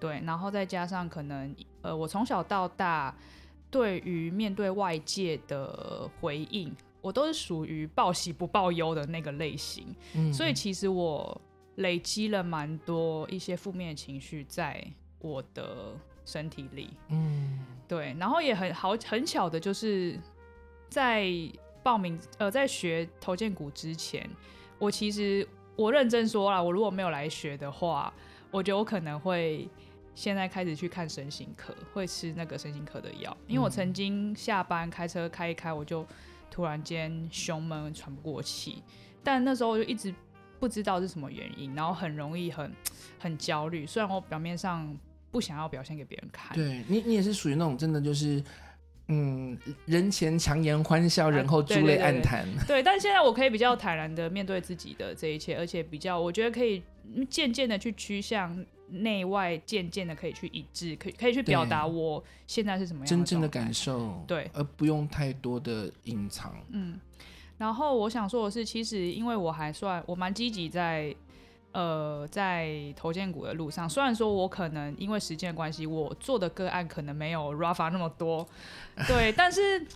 [0.00, 3.14] 对，然后再加上可能呃我从小到大
[3.70, 6.74] 对于面对外界的回应，
[7.08, 11.40] 我都是属于报喜不报忧的那个类型，嗯，所以其实我
[11.76, 14.86] 累积了蛮多一些负面的情绪在
[15.18, 20.20] 我的身体里，嗯，对，然后也很好很巧的就是
[20.90, 21.26] 在
[21.82, 24.28] 报名呃在学头肩骨之前。
[24.78, 28.12] 我其实我认真说了，我如果没有来学的话，
[28.50, 29.66] 我觉得我可能会
[30.14, 36.06] 现在开始去看身心科，会吃那个身心科的药，因为我曾经下班开车开一开，我就
[36.50, 38.82] 突然间胸闷喘不过气，
[39.22, 40.14] 但那时候我就一直
[40.58, 42.72] 不知道是什么原因，然后很容易很
[43.18, 44.96] 很焦虑，虽然我表面上
[45.30, 46.56] 不想要表现给别人看。
[46.56, 48.42] 对你，你也是属于那种真的就是。
[49.10, 49.56] 嗯，
[49.86, 52.46] 人前强颜欢笑，人后珠泪暗谈。
[52.68, 56.82] 对，但现在我可以比较坦然的面对自己的这一切，而且比较，我觉得可以
[57.30, 58.54] 渐渐的去趋向
[58.90, 66.54] 内外，渐渐的可以去一致，可以可以去表达我现在是什么样的真正的感受，对，而不用太多的隐藏。
[66.70, 66.98] 嗯，
[67.56, 71.14] 然后我想说的是，其实因为我还算我蛮积极在。
[71.72, 78.44] 呃，在头建股的路上，虽然说我可能因为时间的关系，我做的个案可能没有 Rafa 那么多，
[79.06, 79.86] 对， 但是，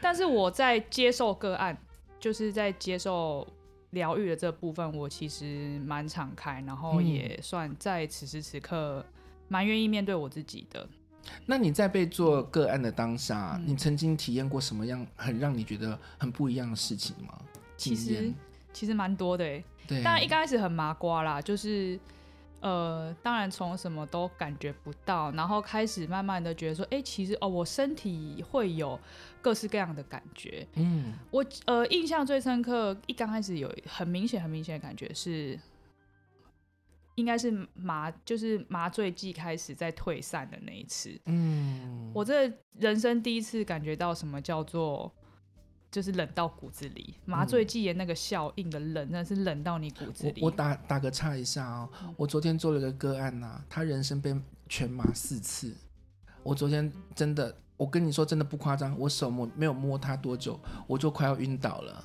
[0.00, 1.76] 但是我在接受个案，
[2.20, 3.46] 就是在接受
[3.90, 9.04] 疗愈的这部分，我其实蛮敞开，然后也算在此时此刻
[9.48, 10.86] 蛮愿意面对我自己的。
[11.44, 17.38] 那你在被做个案的当下，嗯、你曾经体验过什么样很让你觉得很不一样的事情吗？
[17.76, 18.32] 其实，
[18.72, 19.64] 其实蛮多的诶。
[19.88, 21.98] 当然一开始很麻瓜啦，就是
[22.60, 28.98] 呃，当然从什么都感觉不到，然后开始慢慢的觉得说，哎、欸，其实哦，我身体会有
[29.40, 30.66] 各式各样的感觉。
[30.74, 35.58] 嗯，我呃印象最深刻，一刚开始有很明显、很明显的感觉是，
[37.14, 41.18] 应该是麻，就是麻醉剂开始在退散的那一次。
[41.26, 45.12] 嗯，我这人生第一次感觉到什么叫做。
[45.98, 50.40] 就是冷到骨子里，麻醉剂的那个效应的冷，那、嗯、是冷到你骨子里。
[50.40, 54.32] 我，我打打个岔一下哦，嗯、我昨天做了个个案呐、啊，他人生被
[54.68, 55.74] 全麻四次。
[56.44, 60.56] 我昨天真的，我跟你说真的不夸张，我手摸没有摸他多久，
[60.86, 62.04] 我就快要晕倒了。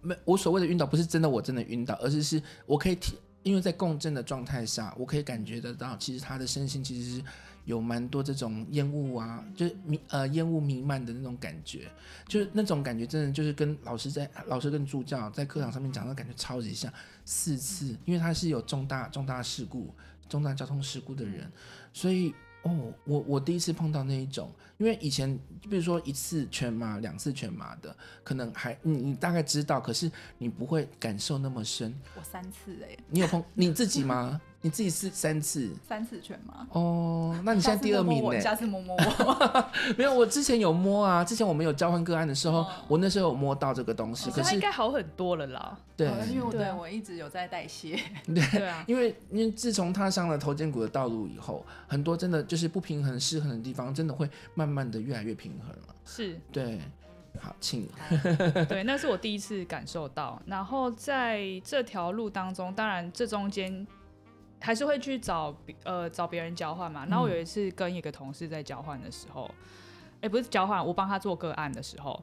[0.00, 7.24] 没，我所谓的晕倒不是真的我真的晕倒，而是是我可以体，因为在共振的状态下，我可以感觉得到，其实他的身心其实是。
[7.64, 11.90] 有蛮多这种烟雾啊，就是弥呃烟雾弥漫的那种感觉，
[12.26, 16.92] 就是那种感觉真的就是跟老师在老师跟助教在课堂上面讲的感觉超级像。
[17.24, 19.94] 四次，因为他是有重大重大事故、
[20.28, 21.48] 重大交通事故的人，
[21.92, 25.38] 所以哦，我我第一次碰到那一种，因为以前
[25.70, 31.94] 比如说一次全麻、两次全麻的，可能还你你大概知道，可是你不会感受那么深。
[32.16, 34.40] 我三次哎，你有碰你自己吗？
[34.64, 38.40] 你自己是三次，三次全麻哦，那你现在第二名呢？
[38.40, 45.76] 下次摸摸我， 没有，我之前有摸啊，之前我们有交换个案的时候，我那时候有摸到这个东西，可是应该好很多了啦。
[45.96, 47.98] 对，因为我对我一直有在代谢。
[48.32, 55.94] 对啊，因为因为自从踏上了头肩骨的道路以后，很多真的就是不平衡、失衡的地方，真的会慢慢的越来越平衡了。
[56.04, 56.80] 是，对，
[57.40, 57.88] 好，请。
[58.68, 60.40] 对，那是我第一次感受到。
[60.46, 63.84] 然后在这条路当中，当然这中间。
[64.62, 69.50] 还是会去找呃找别人交换嘛，然后我有一次跟一个同事在交换的时候，
[70.20, 72.22] 哎、嗯，不是交换，我帮他做个案的时候，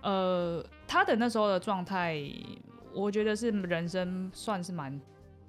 [0.00, 2.22] 呃，他的那时候的状态，
[2.94, 5.00] 我觉得是人生算是蛮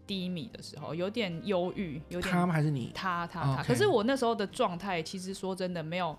[0.08, 2.54] 低迷的时候，有点忧郁，有点他吗？
[2.54, 2.92] 还是你？
[2.94, 6.18] 他他他，可是我那时候的状态，其实说真的没有。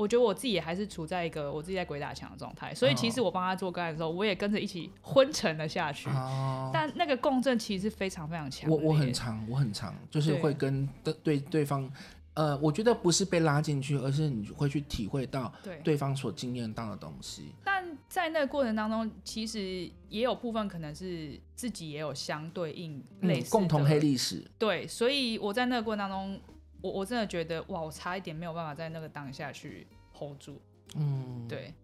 [0.00, 6.08] 我觉得我自己也还是处在一个我自己在鬼打墙的状态，所以其实我帮他做个案的时候，我也跟着一起昏沉了下去。
[6.08, 8.70] 哦、但那个共振其实非常非常强。
[8.70, 11.86] 我我很长，我很长，就是会跟对对对方，
[12.32, 15.52] 呃，我觉得不是被拉进去，而是你会去体会到
[15.84, 17.52] 对方所经验到的东西。
[17.62, 24.42] 但在那个过程当中，其实也有部分可能是自己也有相对应类似、嗯、共同黑历史。
[24.58, 26.40] 对，所以我在那个过程当中。
[26.82, 30.60] 我我真的觉得哇，我差一点没有办法在那个当下去 hold 住。
[30.96, 31.74] 嗯，对。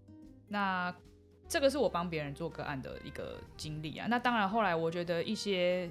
[0.48, 0.94] 那
[1.48, 4.06] 这个是我帮别人做个案的一个经历啊。
[4.08, 5.90] 那当然，后来我觉得一些，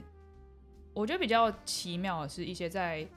[0.94, 3.08] 我觉得比较奇妙的是一些在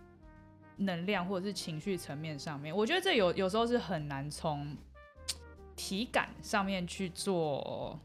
[0.76, 4.76] 能量或者是情绪层面上面，我觉得这有有时候是很难从
[5.74, 7.98] 体感上面去做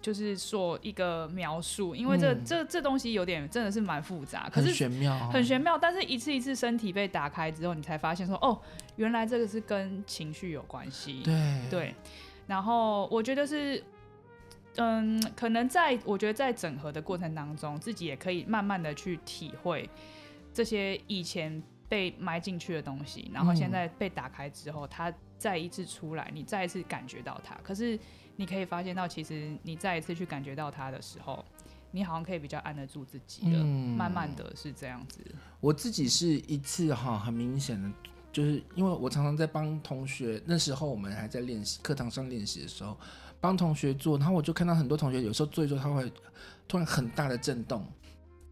[0.00, 5.76] 就是说一个描述，因为这、嗯、这这东西有点真的是蛮复杂，可是很玄妙、哦，很玄妙。
[5.76, 8.58] 但是一次一次身体被打开之后，你才发现说，哦，
[8.96, 11.20] 原来这个是跟情绪有关系。
[11.22, 11.94] 对对。
[12.46, 13.84] 然后我觉得是，
[14.76, 19.86] 嗯，可能在我觉得在整合的过程当中，自己也可以慢慢的去体会
[20.54, 27.54] 这些以前被埋进去的东西，然后现在被打开之后，它再一次出来，你再一次感觉到它。
[27.62, 27.98] 可是。
[28.40, 31.44] 你可以发现到，其实你再一次去感觉到它的时候，
[31.90, 33.58] 你好像可以比较按得住自己的。
[33.58, 35.20] 嗯、慢慢的是这样子。
[35.60, 37.92] 我自己是一次哈，很明显的，
[38.32, 42.96] 就是因为我常常在帮同学，那时候我们还在练习课堂上练习的时候，
[43.42, 46.10] 帮同学做，然后我就看到很多同学有时候做一做，他会
[46.66, 47.86] 突然很大的震动，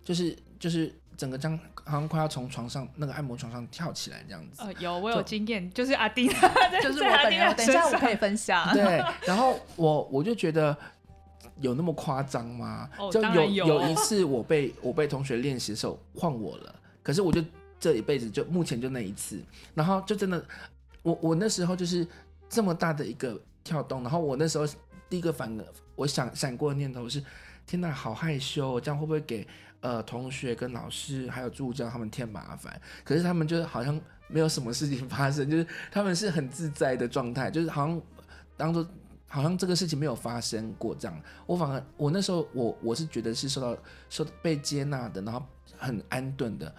[0.05, 0.95] 就是就是。
[1.19, 4.63] 整个这样好像快要从床上那个按摩床上跳起来这样子。
[4.63, 6.29] 呃，有我有经验，就，是阿丁，
[6.81, 7.57] 就是我本人。
[7.57, 8.73] 等一下我可以分享。
[8.73, 10.75] 对， 然后我我就觉得
[11.61, 12.89] 有那么夸张吗？
[12.97, 17.45] 哦、就有有，有一次我被我被同学练习的时候换我了，可是我就
[17.81, 19.43] 这一辈子就目前就那一次，
[19.75, 20.41] 然后就真的
[21.03, 22.07] 我我那时候就是
[22.49, 24.65] 这么大的一个跳动，然后我那时候
[25.09, 25.65] 第一个反应，
[25.97, 27.21] 我想闪过的念头是：
[27.69, 29.47] 天哪，好害羞，这样会不会给？
[29.81, 38.03] 呃，同学跟老师还有助教他们添麻烦，可是他们就是好像没有什么事情发生，就是他们是很自在的状态，就是好像
[38.57, 38.85] 当做
[39.29, 41.17] 好像这个事情没有发生过这样。
[41.47, 46.75] 我反而我那时候我我是觉得是受到受被接纳的，然后很安顿的。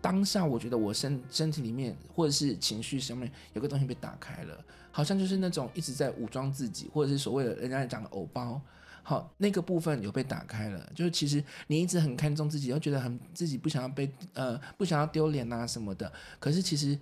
[0.00, 4.56] 当下我觉得我身身体里面或者是情绪上面有个东西被打开了，
[4.92, 8.62] 好像就是那种一直在武装自己，或者是所谓的人家讲的偶包。
[9.04, 16.10] 好，那个部分有被打开了，就是其实你一直很看重自己，又觉得很自己不想要被呃不想要丢脸啊什么的。
[16.38, 16.96] 可是其实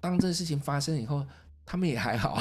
[0.00, 1.26] 当这个事情发生以后，
[1.66, 2.38] 他们也还好，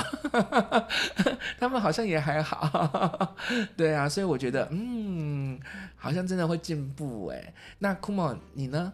[1.60, 3.36] 他们好像也还好，
[3.76, 5.60] 对啊，所以我觉得嗯，
[5.96, 7.54] 好像真的会进步哎。
[7.80, 8.94] 那 Kumo 你呢？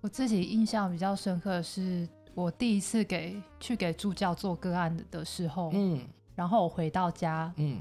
[0.00, 7.80] 我自己印象比较深刻的是我第一次给去给助教做个案的时候，嗯，然后我回到家，嗯。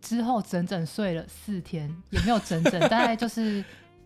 [0.00, 3.64] 之后整整睡了四天，也没有整整，大概就是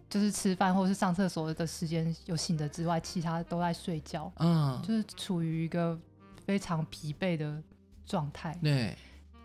[0.08, 5.98] 就是吃饭或是上厕所的时间有醒的之外，其他都在睡觉，嗯，就是处于一个
[6.44, 7.62] 非常疲惫的
[8.06, 8.58] 状态。
[8.62, 8.96] 对。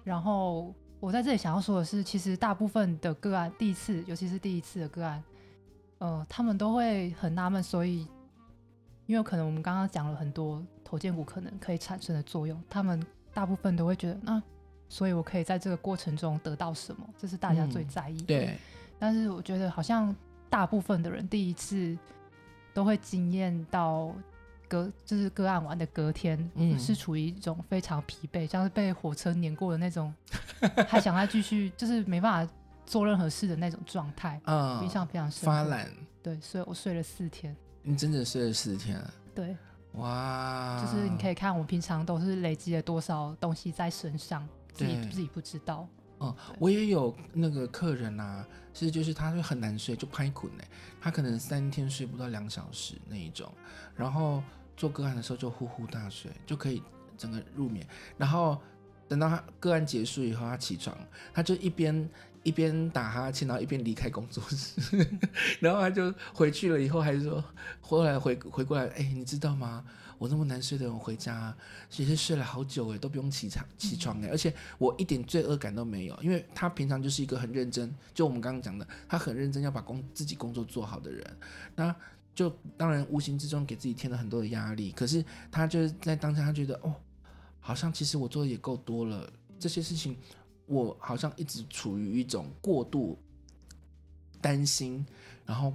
[0.03, 5.21] 然后我在这里想要说的是，其实大部分的个案，第一次，尤其是第一次的个案，
[5.97, 8.07] 呃，他们都会很纳闷，所以
[9.05, 14.41] 因为可能我们刚刚讲了很多头肩骨可能可以产生的作用，他们大部分都会觉得那。
[14.89, 17.07] 所以我可以在这个过程中得到什么？
[17.17, 18.23] 这是大家最在意的。
[18.23, 18.57] 嗯、对，
[18.97, 20.15] 但是我觉得好像
[20.49, 21.97] 大部分的人第一次
[22.73, 24.13] 都会惊艳到
[24.67, 30.13] 隔就是个案完的隔天，嗯，是处于一种非常疲惫，像是被火车碾过的那种，
[30.87, 32.53] 还想再继续，就是没办法
[32.85, 34.39] 做任何事的那种状态。
[34.45, 35.45] 嗯，印象非常深。
[35.45, 35.89] 发懒。
[36.23, 37.55] 对，所以我睡了四天。
[37.83, 39.13] 你真的睡了四天啊？
[39.33, 39.55] 对。
[39.93, 40.81] 哇。
[40.81, 44.47] 就是你可以看我平常都是累积了多少东西在身上。
[44.77, 45.87] 自己自己不知道。
[46.19, 50.63] 嗯，我也有那个客人啊，其实就是他会很难睡，就拍捆呢。
[50.99, 53.53] 他可能三天睡不到两小时那一种，
[53.95, 54.41] 然后
[54.75, 56.81] 做个案的时候就呼呼大睡，就可以
[57.15, 57.87] 整个入眠。
[58.17, 58.59] 然后
[59.07, 60.97] 等到他个案结束以后，他起床，
[61.33, 62.09] 他就一边
[62.41, 64.81] 一边打哈欠，然后一边离开工作室，
[65.61, 67.43] 然后他就回去了以后，还是说
[67.79, 69.85] 后来回回过来，哎，你知道吗？
[70.17, 71.55] 我那么难睡的人回家，
[71.89, 81.37] 其实睡了好久诶，都不用起床起床诶，而且我一点罪恶感都没有，因为他平常就是一个很认真，就我们刚刚讲的，他很认真要把工自己工作做好的人，
[81.75, 81.95] 那
[82.33, 86.93] 就当然无形之中给自己添了很多的压力，可是他就是在当下他觉得哦，
[87.59, 90.17] 好像其实我做的也够多了，这些事情
[90.65, 93.17] 我好像一直处于一种过度
[94.41, 95.05] 担心，
[95.45, 95.73] 然后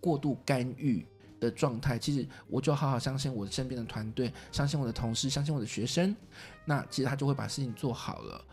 [0.00, 1.06] 过度干预。
[1.42, 6.14] 的状态，其实我就好好相信我身边的团队，相信我的同事，相信我的学生，
[6.64, 8.44] 那其实他就会把事情做好了。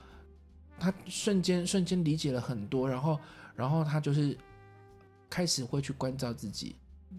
[0.79, 3.19] 他瞬间瞬间理解了很多，然后
[3.55, 4.35] 然后他就是
[5.29, 6.75] 开始会去关照自己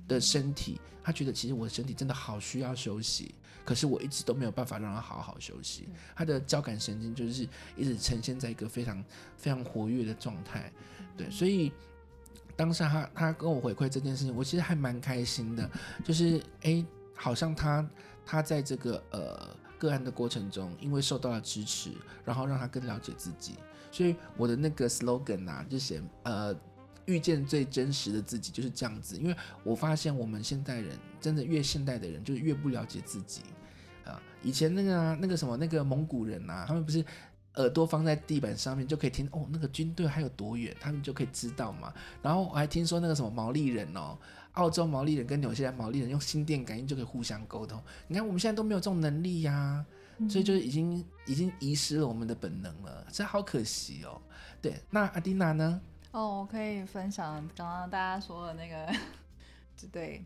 [0.08, 0.80] 的身体。
[1.04, 3.32] 他觉得其实我的身体真的好需要休息，
[3.64, 5.88] 可是我一直都没有办法让他好好休息。
[6.16, 9.04] 他的交感神经就是一直呈现在一个非常
[9.36, 10.72] 非常活跃的状态，
[11.16, 11.72] 对，所以。
[12.60, 15.70] 当下他他跟我回馈这件事情，我其实还蛮开心的，
[16.04, 16.84] 就是哎、
[17.14, 17.88] 好像他
[18.26, 21.90] 他在这个呃个案的过程中，因为受到了支持，
[22.22, 23.54] 然后让他更了解自己，
[23.90, 26.54] 所以我的那个 slogan 啊，就写呃
[27.06, 29.34] 遇见最真实的自己就是这样子，因为
[29.64, 33.40] 我发现我们现代人真的越现代的人，就越不了解自己。
[34.04, 34.20] 啊。
[34.42, 37.02] 以前那个、那个什么那个蒙古人啊，他们不是
[37.56, 41.92] 耳朵放在地板上面，就可以听哦，那个军队还有多远，他们就可以知道嘛。
[42.22, 44.16] 然后我还听说那个什么毛利人哦，
[44.52, 47.82] 澳洲毛利人跟纽西兰毛利人用心电感应就可以互相沟通。
[48.06, 49.86] 你看我们现在都没有这种能力呀、啊，
[50.28, 54.20] 所以就已经已经遗失了我们的本能了，这好可惜哦。
[54.62, 55.80] 对，那阿蒂娜呢？
[56.12, 58.92] 哦，我可以分享刚刚大家说的那个，
[59.90, 60.24] 对，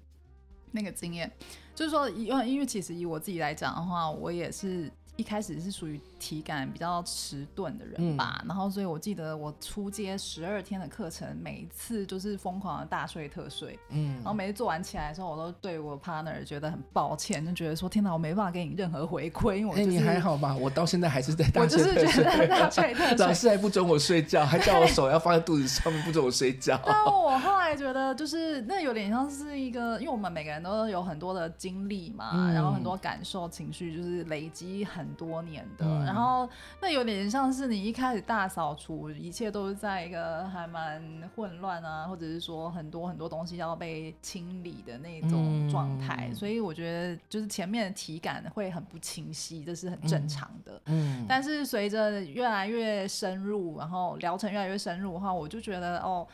[0.72, 1.33] 那个经验，
[1.75, 4.93] 就是说，因为因为其实以我自己来讲的话，我也是。
[5.16, 20.56] 一开始是属于体感比较迟钝的人吧，嗯、然后所以我记得我出街十二天的课程，每一次就是疯狂的大睡特睡，嗯，然后每次做完起来的时候，我都对我 partner 觉得很抱歉，就觉得说天哪，我没办法给你任何回馈，因为我、就是欸、你还好吧？
[20.56, 26.80] 我到现在还是在大 睡特睡，我就是觉得大睡特睡，老师还不准我睡觉， 还叫我手要放在肚子上面，不准我睡觉。
[26.84, 35.03] 但我后来觉得就是那有点像是一个，因为我们每个人都有很多的经历嘛，嗯、然后很多感受情绪，就是累积很。
[35.05, 36.48] 很多年的，嗯、然后
[36.80, 41.02] 那有点像是你一开始大扫除，一切都是在一个还蛮
[41.36, 50.80] 混乱啊，或者是说很多很多东西要被清理的那种状态，嗯、所以我觉得就是前面的体感会很不清晰，这是很正常的。
[50.86, 56.26] 嗯，但是随着越来越深入，然后疗程越来越深入的话，我就觉得哦。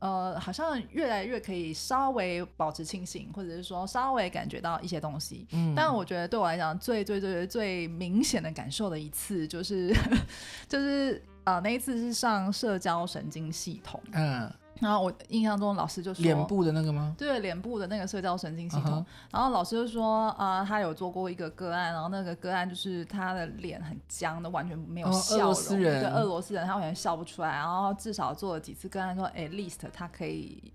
[0.00, 5.46] 呃，好像越来越可以稍微保持清醒，或者是说稍微感觉到一些东西。
[5.52, 9.94] 嗯，但我觉得对我来讲，最最最最明显的感受的一次，就是
[10.68, 14.00] 就是呃，那一次是上社交神经系统。
[14.12, 14.50] 嗯。
[14.80, 17.14] 然后我印象中老师就说脸部的那个吗？
[17.18, 18.92] 对，脸部的那个社交神经系统。
[18.92, 19.04] Uh huh.
[19.32, 25.42] 然后老师就说啊、呃，他有做过一个个案，然后那个个案就是他的脸很僵的，完全没有笑容。
[25.42, 27.50] 俄罗斯人，对，俄罗斯人，他完全笑不出来。
[27.50, 30.72] 然后至少做了几次个案，说 at least 他可以。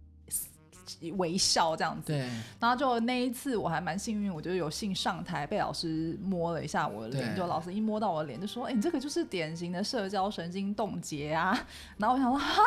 [1.17, 2.19] 微笑这样子，对。
[2.59, 11.57] 然后就那一次我还蛮幸运，我就有幸上台被老师摸了一下我的脸，就老师一摸到我的脸就说：“哎、欸，你这个就是典型的社交神经冻结啊。
[11.97, 12.61] ”然后我想说：“哈，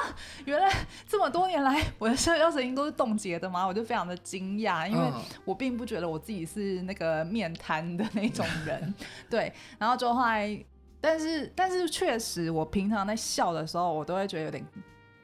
[0.45, 0.71] 原来
[1.07, 5.13] 这么多年来我的社交神经都是冻结的吗？”我就非常的惊讶，因为
[5.45, 8.95] 我并不觉得我自己是那个面瘫的那种人。
[9.29, 9.53] 对。
[9.79, 10.59] 然后就后来，
[11.01, 14.65] 但是但是确实，我平常在笑的时候，我都会觉得有点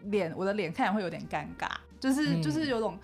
[0.05, 1.68] 脸，我的脸看起来会有点尴尬。
[2.03, 2.99] 就是就是有种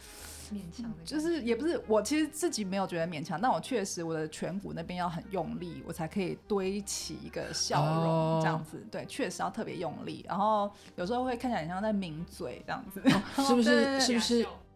[0.52, 8.84] 勉强，就是也不是我其实自己没有觉得勉强，但我确实我的颧骨那边要很用力，我才可以堆起一个笑容这样子。
[8.90, 13.00] 对，确实要特别用力，然后有时候会看起来很像在抿嘴这样子，
[13.46, 14.00] 是不是？
[14.00, 14.44] 是不是？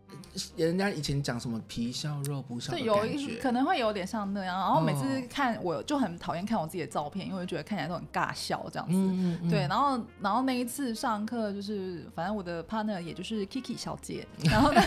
[0.56, 4.58] 人家以前讲什么皮笑肉不笑，对，有一可能会有点像那样。
[4.58, 8.94] 然后每次看我就很讨厌看我自己的照片，因为我觉得看起来都很尬笑这样子。
[8.94, 14.80] 嗯嗯、对，然后然后那一次上课就是，反正我的 partner 也就是 Kiki 小姐， 然后呢，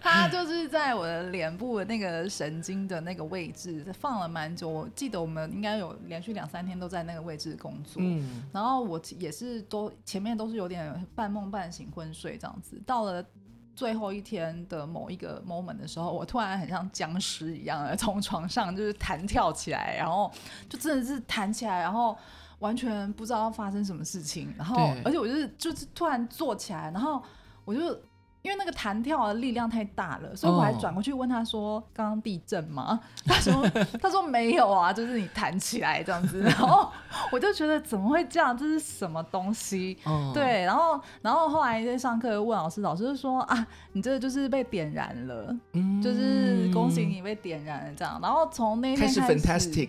[0.00, 4.68] 她就是在我的脸部的那个神经的那个位置放了蛮久。
[4.68, 8.02] 我记得我们应该有连续两三天都在那个位置工作。
[8.04, 13.24] 嗯、然后我也是都前面都是有点半梦半醒昏睡这样子，到了。
[13.76, 20.32] 最后一天的某一个 moment 的时候，我突然很像僵尸一样的 从床上就是弹跳起来，然后
[20.68, 22.16] 就真的是弹起来，然后
[22.60, 27.22] 完全不知道发生什么事情，然后而且我就是就是突然坐起来，然后
[27.64, 27.96] 我就。
[28.46, 33.68] 因为那个弹跳的力量太大了，所以我还转过去问他说：“刚刚地震吗？”他说
[34.00, 36.88] ：“他说没有啊，就是你弹起来这样子。”然后
[37.32, 38.56] 我就觉得怎么会这样？
[38.56, 39.98] 这是什么东西？
[40.32, 45.52] 对，然后然后后来在上课问老师，老师就说：“啊，你这个就是被点燃了，
[46.00, 49.16] 就是恭喜你被点燃了这样。”然后从那天开始。
[49.26, 49.88] 开始 fantastic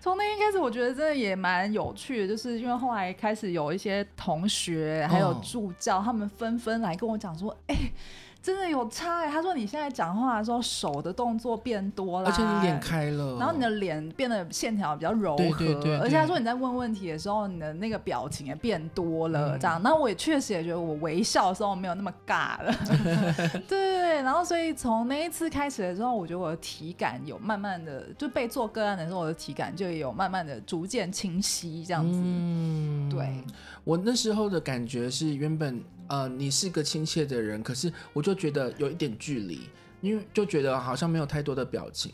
[0.00, 7.92] 从那天开始，我觉得真的也蛮有趣的，就是因为后来开始有一些同学还有助教，哦、他们纷纷来跟我讲说：“哎、欸。”
[8.40, 9.30] 真的有差哎！
[9.30, 19.80] 他说你现在讲话的时候手的动作变多了，而且你脸开了，然后你的脸变得线条比较柔和，对对对对，而且他说你在问问题的时候，你的那个表情也变多了，这样。
[19.82, 24.22] 那、嗯、我也确实也觉得我微笑的时候没有那么尬了，对 对对。
[24.22, 32.18] 然后所以从那一次开始的时候，我觉得我的体感有慢慢的就被做个案的时候，我的体感就有慢慢的逐渐清晰，这样子。
[32.22, 33.42] 嗯，对。
[33.84, 35.82] 我那时候的感觉是原本。
[36.08, 39.68] 呃，你是个亲切的人，可是我就觉得有一点距离，
[40.00, 42.12] 因为就觉得好像没有太多的表情。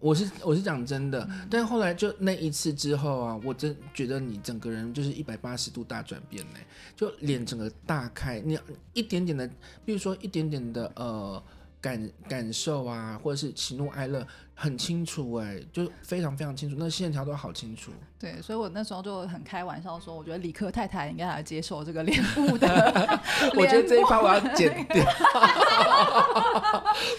[0.00, 6.58] 我是我是讲真的，嗯、但后来就那一次之后啊，我真觉得你整个人就是一百八十度大转变呢，
[6.96, 8.58] 就脸整个大开，你
[8.94, 9.46] 一点点的，
[9.84, 11.42] 比如说一点点的呃
[11.84, 17.92] 感感受啊，或者是喜怒哀乐很清楚哎，就非常非常清楚，那线条都好清楚。
[18.18, 22.66] 对，所以我那时候就很开玩笑说，我觉得理科太太应该来接受这个脸部的。
[23.54, 25.04] 我觉得这一趴我要剪掉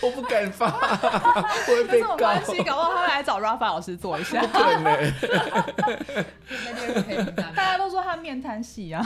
[0.02, 2.16] 我不敢发，我会被告。
[2.16, 4.42] 没关系，搞不好他会来找 Rafa 老师做一下。
[4.42, 5.14] 不可能。
[7.54, 9.06] 大家都说他面瘫戏啊。